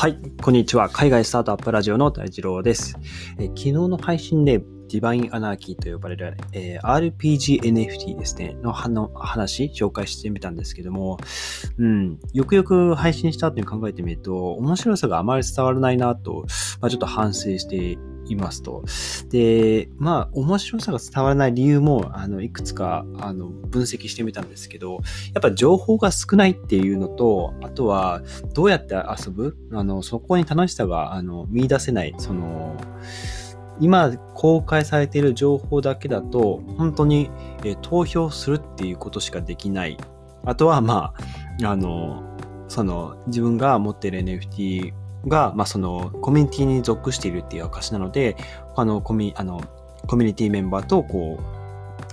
[0.00, 0.88] はい、こんにちは。
[0.88, 2.96] 海外スタートアップラジオの大二郎です。
[3.38, 11.18] え昨日の配信でディバインアナーキーと呼ばれる、えー、RPG NFT ですね、の話、紹介してみたんですけども、
[11.76, 16.46] うん、よくよく配信した後に考えてみると、面白さがあまり伝わらないなと、
[16.80, 17.98] まあ、ちょっと反省して
[18.30, 18.84] いますと。
[19.28, 25.00] で、まあ、面白さが伝わらない理由も、あの、いくつか、あの、分析してみたんですけど、
[25.34, 28.22] やっぱ情報が少ないっていうのと、あとは、
[28.54, 29.56] どうやって遊ぶ？
[29.72, 32.76] あの、そこに楽しさが、あの、見出せない、その、
[33.80, 37.30] 今公開されている情報だけだと、本当に、
[37.64, 39.96] え投票するっていうことしかできない。
[40.44, 41.14] あとは、ま
[41.62, 42.22] あ、あの、
[42.68, 44.92] その自分が持っている NFT
[45.26, 48.36] が、まあ、そのコミュニティに属しているっていう証なので、
[48.74, 49.62] 他のコミあの
[50.06, 51.60] コミュニティメンバーとこう、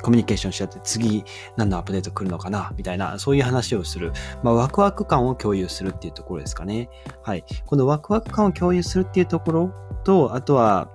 [0.02, 1.24] コミュニケーションし合って次
[1.56, 4.12] 何のアップデート来るのかなみたいな、そういう話をする。
[4.44, 6.90] まあ、ワクワク感を共有するっていうところですかね。
[7.24, 7.44] はい。
[7.66, 9.72] このワクワク感を共有するっていうところ
[10.04, 10.90] と、あとは、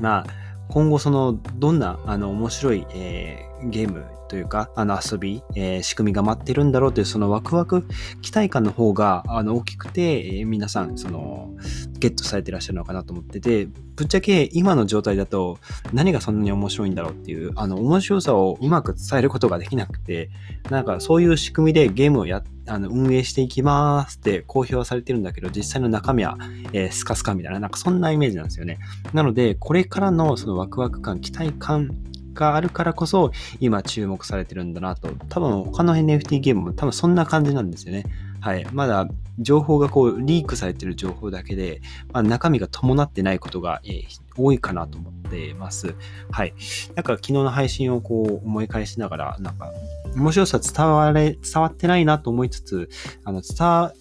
[0.00, 0.26] まあ、
[0.68, 7.84] 今後その、どんな、あの、面白い、えー、ゲームというか、あの遊び、えー、仕組みが待ってるんだろうというそのワクワク、
[8.22, 11.50] 期待感の方があの大きくて、えー、皆さん、その、
[11.98, 15.58] ゲットされてらっしゃるのかなと思ってて、ぶっちゃけ今の状態だと
[15.92, 20.30] 何がそんなに面白いんだろうっていう、あの、面白さをうまく伝えることができなくて、
[20.70, 26.36] なんかそういう仕組みでゲームをやあの運営していきますって公表はされてるんだけど、実際の中身は、
[26.72, 28.78] えー、スカスカみたいな、なんかそんなイメージなんですよね。
[29.12, 31.90] なので、これからのそのワクワク感、期待感
[32.36, 35.08] があるからこそ今注目されてるんだなと。
[35.28, 38.04] 多分他の NFT ゲームも多分そんな感じなんですよね。
[38.40, 38.66] はい。
[38.72, 41.80] まだ情報がこうリークされてる情報だけで、
[42.12, 44.04] まあ、中身が伴ってないことが、えー、
[44.36, 45.94] 多いかなと思ってます。
[46.30, 46.54] はい。
[46.94, 49.72] なんか昨日の配信をこう思い返しながら、なんか
[50.14, 52.88] 面白さ伝われ、伝わってないなと思いつつ、
[53.24, 53.92] あの伝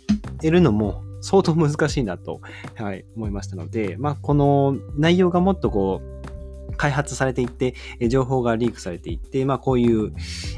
[0.43, 2.41] えるのも相当難しいなと、
[2.75, 6.34] はい、思いましたので、まあ、この内容がもっとこう、
[6.77, 7.75] 開発されていって、
[8.07, 10.13] 情報がリークされていって、まあこういう、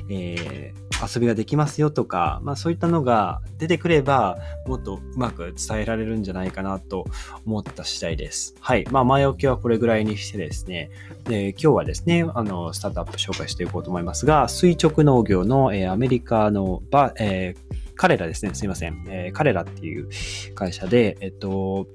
[0.09, 7.05] えー、遊びができますよとか、まあそういったのが出てくれば、もっとうまく伝えられるんじゃないかなと
[7.45, 8.55] 思った次第です。
[8.59, 8.85] はい。
[8.91, 10.89] まあ前置きはこれぐらいにしてですね、
[11.25, 19.05] で今日はですね、あの、スタートアップ紹介していこうと思いますが、垂直農業の、えー、アメリカのバ、えー、彼らですね、すいません。
[19.09, 20.09] えー、彼らっていう
[20.55, 21.88] 会社で、えっと、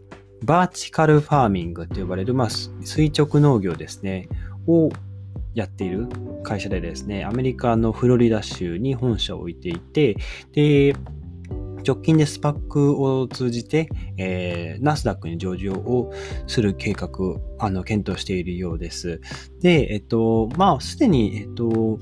[0.44, 4.28] バーチカルファーミングと呼ばれる、まあ、垂直農業ですね、
[4.66, 4.91] を
[5.54, 6.08] やっている
[6.42, 10.16] 会社でですね、アメリカのフロリダ州に本社を置いていて、
[10.52, 10.97] で、
[11.87, 16.12] 直近で SPAC を通じて、えー、ナスダックに上場を
[16.47, 17.09] する計画、
[17.59, 19.20] あの、検討しているようです。
[19.60, 21.98] で、えっと、まあ、すでに、えっと、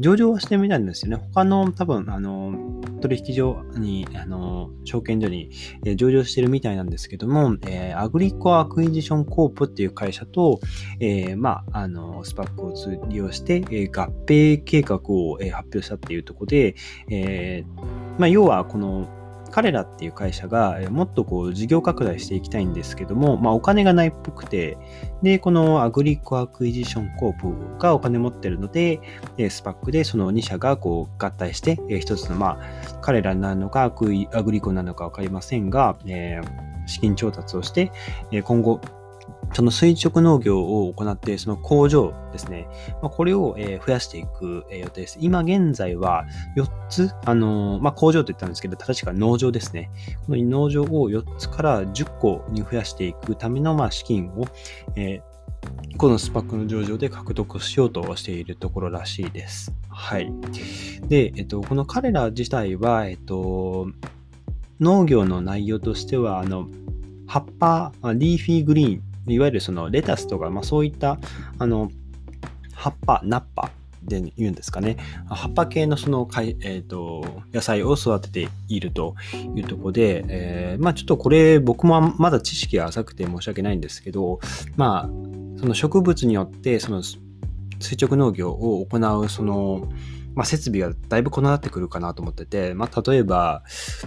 [0.00, 1.24] 上場はしてたんですよね。
[1.32, 2.54] 他の多分、あの、
[3.00, 5.50] 取引所に、あの、証券所に、
[5.84, 10.60] えー、上場してるみたいなんですけども、えー、 Agrico Acquisition Corp っていう会社と、
[11.00, 12.74] えー、まあ、あの、 SPAC を
[13.08, 16.74] 利用して、えー、合併計画を、えー、発表したっていうところで、
[17.10, 17.80] えー、
[18.18, 19.08] まあ、要は、この、
[19.54, 24.76] Kalera っていう会社がもっとこう事業拡大していきたいんですけども、まあ、お金がないっぽくて、
[25.22, 28.98] で、この Agrico Acquisition Corp がお金持ってるので、
[29.50, 36.40] SPAC でその2社がこう合体して、一つのまあ、 Kalera なのか Agrico なのか分かりませんが、え、
[36.86, 37.92] 資金調達をして、
[38.42, 38.80] 今後、
[39.54, 42.66] その垂直農業を行って、その工場ですね。
[43.00, 45.18] まあ、これを、え増やしていく、え予定です。
[45.20, 46.26] 今現在は
[46.56, 49.90] 4つ、あのまあ、工場と言ったんですけど、正しくは農場ですね。
[50.26, 54.44] この農場を4つから10個に増やしていくための、まあ、資金を、
[54.96, 59.72] えー、このスパックの上場で獲得しようとしているところらしいです。
[59.88, 60.32] はい。
[61.06, 63.86] で、えっと、この彼ら自体は、えっと、
[64.80, 66.66] 農業の内容としては、あの、
[67.28, 71.18] 葉っぱ、リーフィーグリーンいわゆるそのレタスとか、まあ、そういった
[71.58, 71.90] あの
[72.72, 73.70] 葉っぱ、ナッパ
[74.02, 74.96] で言うんですかね。
[75.28, 79.14] 葉っぱ系のその、えーと、野菜を育てていると
[79.54, 84.40] いうところで、えー、まあちょっとこれ僕もまだ知識が浅くて申し訳ないんですけど、
[84.76, 89.88] まあその植物によってその垂直農業を行うその、
[90.34, 93.62] まあ、設備がだいぶ異なってくるかなと思ってて、まあ、例えば、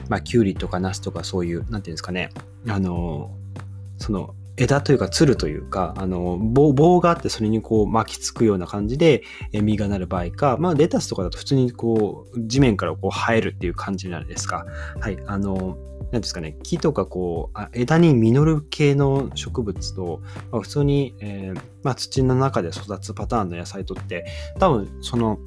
[0.09, 2.29] まあ、キュウリとかナスとかそういう、なんていうんですかね、
[2.67, 3.31] あの、
[3.97, 9.24] その枝というか、つるというか、あの棒、棒があってそれにこう巻きつくような感じで、
[9.54, 14.65] 実がなる場合か、まあ、レタスとかだと普通にこう、地面からこう生えるっていう感じなんですか。
[15.00, 15.18] はい。
[15.27, 15.77] あの、
[16.12, 20.21] なんですかね、木とかこう、枝に実る系の植物と、
[20.51, 24.25] まあ、普通に、えー、まあ、土の中で育つパターンの野菜とって、
[24.57, 25.39] 多分その、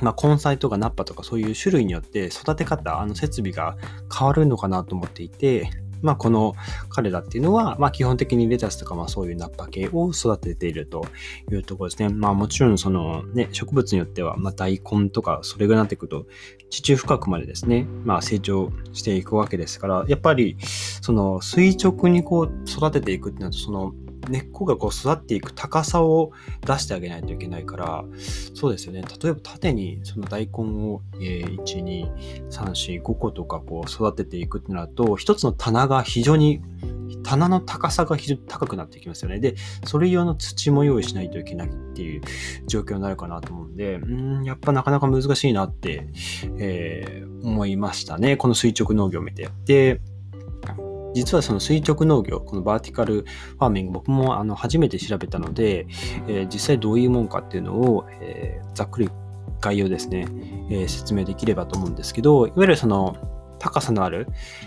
[0.00, 3.76] まあ、根菜とかナッパとかそういう種類によって育て方、あの設備が
[4.16, 5.70] 変わるのかなと思っていて、
[6.04, 6.54] まあ、この
[6.90, 11.06] 彼らっていうのは、まあ、基本的にレタスとか、まあ、そういうナッパ系を育てていると
[11.50, 12.10] いうところですね。
[12.10, 16.26] まあ、もちろん、そのね、植物によっては、まあ、大根とか、それぐらいになっていくと、
[16.68, 20.56] 地中深くまでですね、まあ、成長していくわけですから、やっぱり、
[21.00, 23.94] その垂直にこう育てていくっていうのは、その
[24.28, 26.32] 根っこがこう育っていく高さを
[26.66, 28.04] 出してあげないといけないから、
[28.54, 29.02] そうですよね。
[29.22, 30.52] 例えば縦にその大根
[30.86, 36.62] を、え、1、2、3、4、5個とかこう育てていくってなると、一つの棚が非常に
[37.24, 39.40] 棚の高さが非常に高くなってきますよね。
[39.40, 42.20] で、それ用の土も用意しないといけないっていう
[42.66, 46.08] 状況になるかなと思うんで、うん、やっぱなかなか難しいなって、
[46.58, 48.36] えー、思いましたね。
[48.36, 49.48] この垂直農業を見て。
[49.64, 50.00] で、
[51.14, 55.86] 実はその垂直農業、このバーティカルファーミング、僕もあの初めて調べたので、
[56.28, 59.10] えー、実際どういうもんかっていうのを、えー、ざっくり
[59.60, 60.26] 概要ですね、
[60.70, 63.16] えー、説明できればと思うんですけど、いわゆるその
[63.58, 64.26] 高さのある、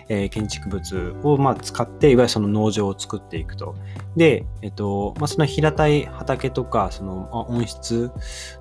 [0.09, 3.75] えー、建築物をまあ使って、いわゆるその農場を作っていくと。
[4.15, 8.11] で、えっと、まあ、その平たい畑とか、その温室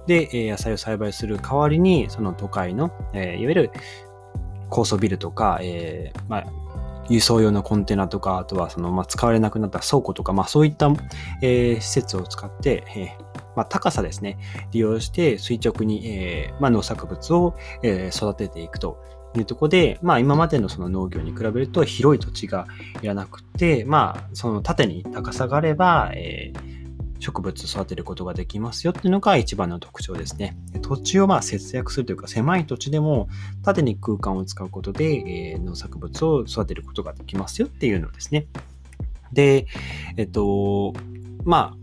[0.06, 3.70] で、え、野菜を栽培する代わりに、その都会の、えー、いわゆる
[4.68, 6.46] 高層ビルとか、えー、まあ、
[7.08, 10.90] 輸送用のコンテナとか、あとはその、まあ、使われなくなった倉庫とか、まあ、そういった、
[11.42, 14.38] えー、施設を使って、えーまあ、高さですね、
[14.72, 19.02] 利用して垂直に、えーまあ、農作物を、えー、育てていくと
[19.34, 22.66] いうとこで、まあ、今までのその農業に比べると広い土地が
[23.02, 26.75] いらなくて、まあ、その縦に高さがあれば、えー
[27.18, 30.56] 植物育てることができますよっていうのが一番の特徴ですね。
[30.82, 33.28] 土地をまあ節約するというか狭い土地でも
[33.62, 38.46] 縦に空間を使うことで、え、農作物を育てることができますよっていうのですね。
[39.32, 39.66] で、
[40.16, 40.92] えっと、
[41.44, 41.76] まあ、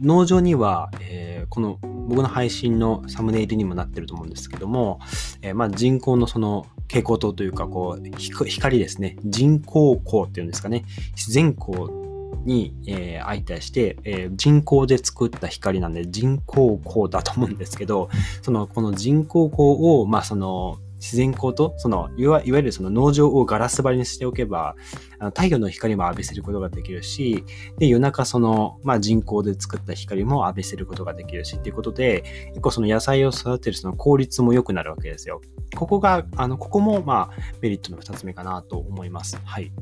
[0.00, 4.98] 農場には、えー、この僕の配信のサムネイルにもなってると思うんですけども、
[5.40, 9.16] えー、まあ人工のその蛍光灯というか、こう、光ですね。
[9.24, 10.84] 人工光っていうんですかね。
[11.16, 12.03] 自然光
[12.44, 18.08] に、えー、相対して、えー、人工で作った光なんで人工光だと思うんですけど、
[18.42, 24.74] その、この人工光を、まあ、その、自然光と、その、いわゆるその農場をガラス張りにしておけば、
[25.18, 27.44] あの太陽の光も浴びせることができるし、
[27.78, 35.42] で、夜中その、まあ、人工で作った光も浴びせることができるしっていうことで、結構その野菜を育てるその効率も良くなるわけですよ。
[35.76, 37.30] ここが、あの、ここも、まあ、
[37.60, 39.38] メリットの二つ目かなと思います。
[39.44, 39.72] はい。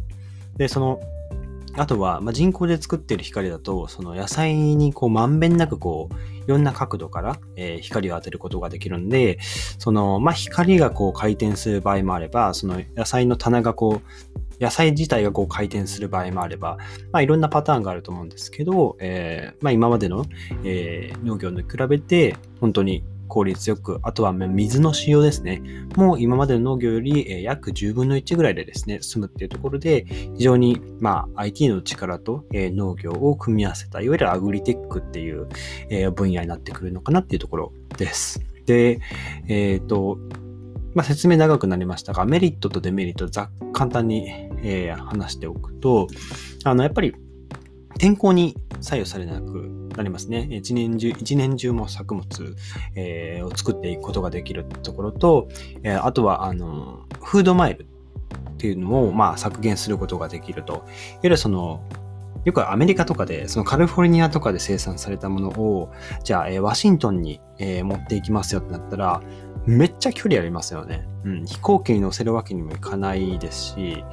[0.56, 1.00] で、その、
[1.76, 6.14] あとは、まあ、人工で作ってる光だと、その野菜にこうまんべんなくこう、
[6.44, 9.38] いろんな角度から、えー、光を当てることができるんで、
[9.78, 16.76] その、まあ、光がこう回転する場合もあれば、その野菜の棚がこう、野菜自体がこう回転する場合もあれば、
[17.10, 20.26] まあ、いろんなパターンがあると思うんですけど、えー、まあ、今までの、
[20.64, 23.02] えー、農業に比べて、本当に
[23.32, 25.62] 効率よく、あとは水の使用ですね。
[25.96, 30.04] もう今までの農業より約10分の1ぐらいでですね、済むっていうところで、
[30.36, 35.48] 非常に、まあ、IT の力と農業を組み合わせた、いわゆるアグリテックっていう
[36.12, 38.42] 分野になってくるのかなっていうところです。
[38.66, 39.00] で、
[39.48, 40.18] えっ、ー、と、
[40.94, 44.28] まあ、説明長くなりましたが、メリットとデメリット、ざ簡単に、
[44.62, 46.06] えー、話しておくと、
[46.64, 47.14] あの、やっぱり
[47.98, 50.48] 天候に左右されなくなりますね。
[50.50, 52.24] 一年中、一年中も作物、
[53.44, 55.48] を作っていくことができるところと、
[56.02, 57.86] あとは、あの、フードマイルっ
[58.56, 60.72] ていうのを、まあ、削減することができると。
[60.72, 60.82] いわ
[61.24, 61.82] ゆるその、
[62.44, 65.92] よくアメリカとかで、そのカリフォルニアとかで生産されたものを、
[66.24, 69.22] じゃあ、ワシントンに、持っていきますよってなったら、
[69.66, 71.06] めっちゃ距離ありますよね。
[71.24, 71.44] うん。
[71.44, 74.04] 飛行機に乗せるわけにもいかないですし、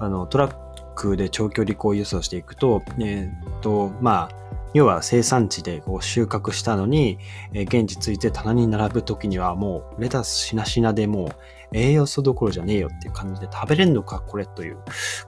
[0.00, 0.54] あの、トラッ
[0.96, 7.18] クで長距離こう輸送していくと、えっ、と、まあ、要は生産地でこう収穫したのに、
[7.52, 11.26] え現地ついて棚に並ぶ時にはもうレタスしなしなでも
[11.72, 14.78] う栄養素どころじゃねえよっていう感じで食べれんのかこれという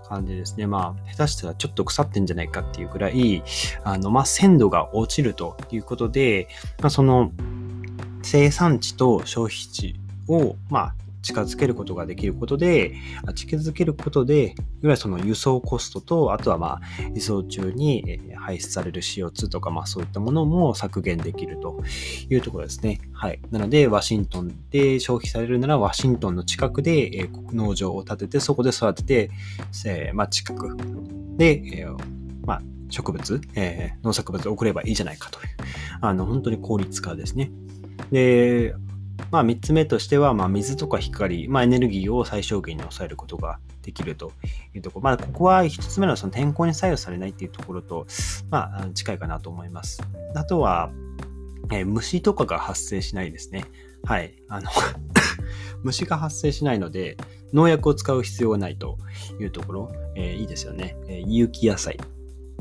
[0.09, 0.66] 感じですね。
[0.66, 3.42] まあ下手したらちょっと腐ってんじゃないかっていうぐらい、
[3.85, 6.49] あのまあ鮮度が落ちるということで、
[6.80, 7.32] まあ、その
[8.23, 9.97] 生産地と消費地
[10.28, 12.94] をまあ近づけることができることで、
[13.34, 16.80] 近づけることで、いわゆるその輸送コストと、あとはまあ、
[17.14, 21.82] 輸送中に排出される CO2 とか、まあそういったものも削減できると
[22.28, 23.00] いうところですね。
[23.12, 23.40] はい。
[23.50, 29.30] なので、ワシントンで消費されるなら、ワシントンの近くで農場を建てて、そこで育てて、
[29.86, 30.76] えー、まあ近く
[31.36, 31.96] で、えー、
[32.46, 35.48] まあ植物、えー、農作物を送ればいいじゃないかという、
[36.00, 37.50] あの、本当に効率化ですね。
[38.10, 38.74] で、
[39.30, 44.32] まあ、3つ目としては、まあ、水とか光、まあ、エネルギーを最小限に抑えることができると
[44.74, 45.04] いうところ。
[45.04, 48.06] まあ、ここは1つ目のその天候に左右されないっていうところと、
[48.50, 50.02] まあ、近いかなと思います。
[50.34, 50.90] あとは、
[51.72, 53.64] えー、虫とかが発生しないですね。
[54.04, 54.34] はい。
[54.48, 54.70] あの
[55.82, 57.16] 虫が発生しないので、
[57.52, 58.98] 農薬を使う必要がないと
[59.40, 60.96] いうところ、えー、いいですよね。
[61.08, 61.98] えー、有機野菜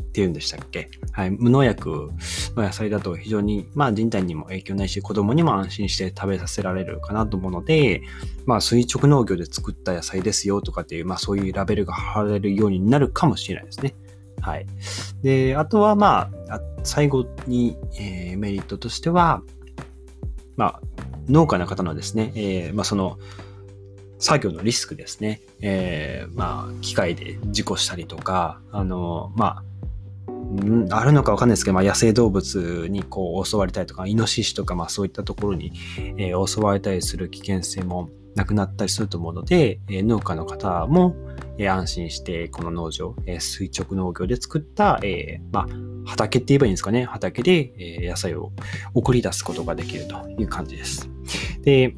[0.10, 0.90] っていうんでしたっけ？
[1.12, 1.32] はい。
[1.32, 2.10] 無農薬
[2.56, 8.02] の野菜だと非常に、まあ人体にも影響ないし、子供にも安心して食べさせられるかなと思うので、
[8.46, 13.96] まあ垂直農業で作った野菜ですよとかっていう、まあそういうラベルが貼られるようになるかもしれないですね。
[14.42, 14.66] はい。
[15.22, 19.44] で、あとはまあ、最後に、えー、メリットとしては、
[20.56, 20.82] まあ、
[21.28, 23.20] 農家の方のですね、えー、まあその、
[24.18, 25.42] 作業のリスクですね。
[25.62, 29.64] えー、まあ、機械で事故したりとか、あの、まあ、
[30.90, 35.74] あるのかわかんないですけど、まあ、野生動物にこう襲われたりとか、イノシシとか、まあそういったところに、
[36.18, 41.16] えー、襲われたりする危険性もなくなったりすると思うので、えー、農家の方も、
[41.58, 45.68] えー、安心してこの農場、えー、垂直農業で作った、えー、まあ、
[46.06, 47.06] 畑って言えばいいんですかね。
[47.06, 48.52] 畑で、えー、野菜を
[48.94, 51.10] 送り出すことができるという感じです。
[51.62, 51.96] で、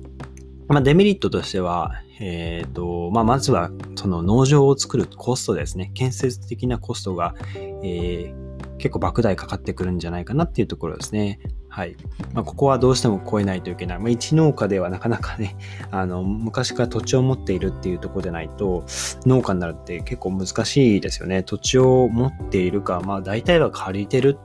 [0.67, 5.91] まあ、デメリットとしては、えっ、ー、と、まあ、まずは、その農場を作るコストですね。
[5.93, 7.35] 建設的なコストが、
[7.83, 8.40] えー、
[8.81, 11.39] 結構莫大かかってくるんじゃないかなっていうところですね。
[11.69, 11.95] はい。
[12.33, 13.99] まあ、ここはどうしても超えないといけない。
[13.99, 15.55] まあ、一農家ではなかなかね、
[15.91, 18.83] あの、昔から土地を持っているっていうところでないと、
[19.25, 21.43] 農家になるって結構難しいですよね。
[21.43, 24.37] 土地を持っているか、まあ、大体は借りてる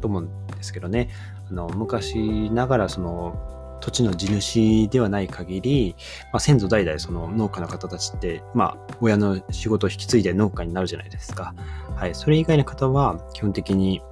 [0.00, 1.10] と思うんですけどね。
[1.50, 5.96] あの、昔ながらその、土地の地主ではない限り、
[6.32, 11.54] まあ、先祖代々その農家の方たちって、まあ、親の仕事を引き継いで農家になるじゃないですか。
[11.96, 12.14] はい。
[12.14, 14.02] それ以外の方は、基本的に、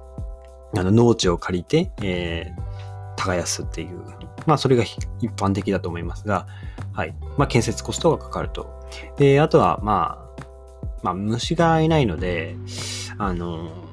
[0.77, 4.01] あの、農地を借りて、えー、耕すっていう、
[4.45, 6.47] まあ、それが一般的だと思いますが、
[6.93, 7.15] はい。
[7.37, 8.69] まあ、建設コストがかかると。
[9.17, 10.29] で、あとは、まあ、
[11.01, 12.55] まあ、虫がいないので、
[13.17, 13.88] あの、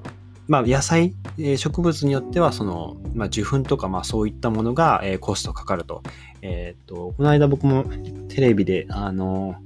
[0.49, 6.03] まあ、野菜、え植物によっては、その、まあ、受粉とか、まあ、そういったものが、えー、コストかかると。
[6.43, 7.85] えっ、と、この間僕も
[8.29, 9.57] テレビで、あの、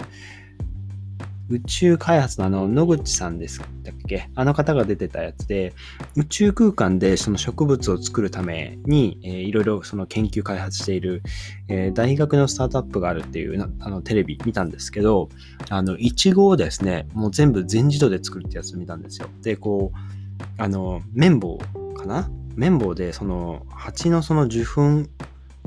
[1.49, 4.29] 宇宙開発のあの、野口さんですだっけ？
[4.35, 5.73] あの方が出てたやつで、
[6.15, 11.21] 宇宙空間でその植物を作るために、えー、いろいろその研究開発している、
[11.67, 15.27] えー、大学のスタートアップがあるっていうあのテレビ見たんですけど、
[15.69, 19.27] あの、イチゴをですね、もう全部全自動で作るってやつ見たんですよ。
[19.41, 20.20] で、こう、
[20.57, 21.57] あの、綿棒
[21.95, 22.29] かな？
[22.55, 25.03] 綿棒で、その、蜂のその受粉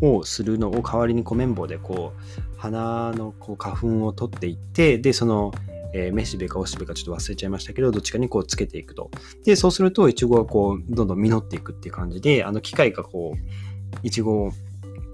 [0.02, 5.52] をするのを代わりにこう綿棒でこう、花のこう花粉を取っていって、で、その、
[5.94, 9.10] えー、めしべかおしべかちょっと忘れちゃいましたけど、どっちかにこうつけていくと。
[9.44, 14.50] で、そうすると、いちごがこう、どんどん実っていくっていう感じで、あの、機械がこう、いちご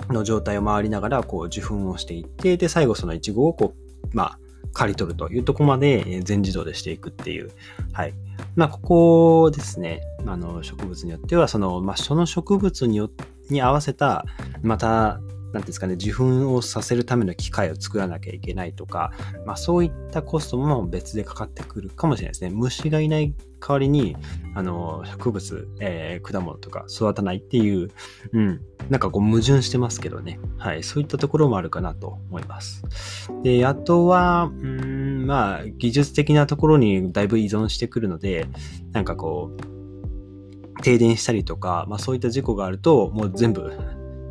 [0.09, 4.39] の状態を回りながら、こう、受粉をしていって、で、最後そのいちごをこう、まあ、
[4.73, 7.51] 刈り取るというとこまで全自動でしていくっていう。
[7.93, 8.15] はい。
[8.57, 10.03] まあ、ここですね。
[10.27, 13.11] あの、植物によっては、その、まあ、その植物によ
[13.51, 14.25] に合わせた、
[14.63, 15.21] また、
[15.53, 19.13] なんですかね、受粉をさせるための機械を作らなきゃいけないとか、
[19.45, 22.51] まあそういったコストも別でかかってくるかもしれないですね。
[22.51, 24.17] 虫がいない代わりに、
[24.55, 27.91] あの、植物、えー、果物とか育たないっていう、
[28.33, 30.39] うん、なんかこう矛盾してますけどね。
[30.57, 32.85] はい、そういったところもあるかなと思います。
[33.43, 35.00] で、あとは、うん、
[35.31, 38.49] まあ、技術的なところにだいぶ依存してくるので、
[38.91, 43.71] なんかこう、停電したりとか、まあそういった事故があると、もう全部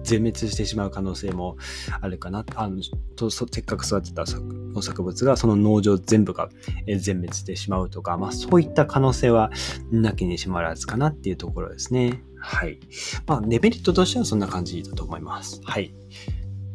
[0.03, 1.56] 全滅してしまう可能性も
[2.01, 2.44] あるかな。
[2.53, 2.82] あの
[3.15, 4.25] とせっかく育てた
[4.74, 6.50] 農作物がその農場全部が
[6.86, 9.51] 全滅してしまうとか、まあそういった可能性は
[9.91, 12.22] なきにしもあらずかなっていうところですね。
[12.38, 12.77] はい。
[13.25, 15.62] まあデメリットとしてはそんな感じだと思います。
[15.63, 15.94] はい。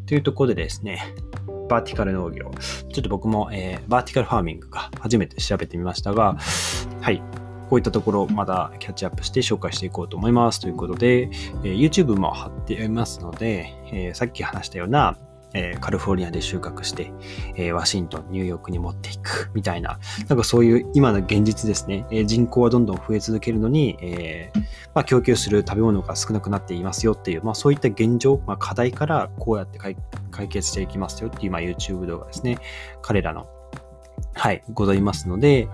[0.06, 1.14] というところでですね、
[1.68, 2.50] バーティカル農業。
[2.92, 6.36] ちょっと僕も、えー、バーティカルファーミングか初めて調べてみましたが、
[7.00, 7.22] はい。
[7.70, 10.60] こういったところまだキャッチアップして紹介していこうと思います。
[10.60, 15.16] ということで、えー、YouTube も貼っていますので、えー、さっき話したような、
[15.54, 17.12] えー、カリフォルニアで収穫して、
[17.56, 24.52] えワシントン、ニューヨークに持っていくみたいな、なんかそういう今の現実ですね、え人口はどんどん増え続けるのに、え
[24.94, 29.96] まあ、供給する食べ物が少なくなっていますよっていう、まあ、そういった現状、まあ、課題からこうやって解
[30.48, 32.58] 決していきますよっていう、まあ、YouTube 動画ですね、
[33.00, 33.46] 彼らの、
[34.34, 35.68] はい、ございますので、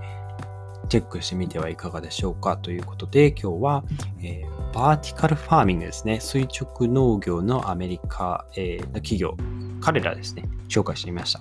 [0.90, 2.56] チェックしてみてはいかがでしょうか。
[2.56, 3.84] ということで、今日は、
[4.22, 6.18] えー、バーティカルファーミングですね。
[6.20, 9.36] 垂直農業のアメリカ、えー、の企業、
[9.80, 11.40] 彼らですね、紹介してみました。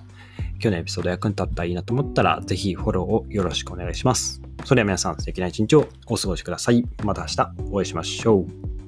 [0.54, 4.42] 今日のエピソード役に立ったらいいなと思ったら、ぜひフォローをよろしくお願いします。
[4.64, 6.84] それでは皆さん、素敵な一日をお過ごしください。
[7.02, 8.79] また明日お会いしましょう。